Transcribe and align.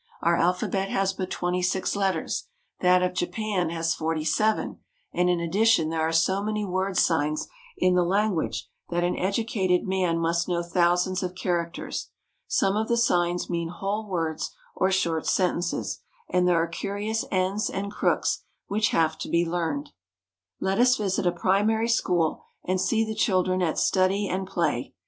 Our 0.23 0.35
alphabet 0.35 0.89
has 0.89 1.13
but 1.13 1.29
twenty 1.29 1.61
six 1.61 1.95
letters. 1.95 2.47
That 2.79 3.03
of 3.03 3.13
Japan 3.13 3.69
has 3.69 3.93
forty 3.93 4.25
seven, 4.25 4.79
and 5.13 5.29
in 5.29 5.39
addition 5.39 5.89
there 5.89 6.01
are 6.01 6.11
so 6.11 6.43
many 6.43 6.65
word 6.65 6.97
signs 6.97 7.47
in 7.77 7.93
the 7.93 8.01
language 8.03 8.67
that 8.89 9.03
an 9.03 9.15
educated 9.15 9.87
man 9.87 10.17
must 10.17 10.49
know 10.49 10.63
thousands 10.63 11.21
of 11.21 11.35
characters. 11.35 12.09
Some 12.47 12.75
of 12.75 12.87
the 12.87 12.97
signs 12.97 13.47
mean 13.47 13.69
whole 13.69 14.09
words 14.09 14.49
or 14.75 14.89
short 14.89 15.27
sentences, 15.27 15.99
and 16.27 16.47
there 16.47 16.57
are 16.57 16.65
curious 16.67 17.23
ends 17.29 17.69
and 17.69 17.91
crooks 17.91 18.41
which 18.65 18.89
have 18.89 19.19
to 19.19 19.29
be 19.29 19.45
learned. 19.45 19.91
Let 20.59 20.79
us 20.79 20.97
visit 20.97 21.27
a 21.27 21.31
primary 21.31 21.87
school 21.89 22.41
and 22.65 22.81
see 22.81 23.05
the 23.05 23.13
children 23.13 23.61
at 23.61 23.77
study 23.77 24.27
and 24.27 24.47
play. 24.47 24.95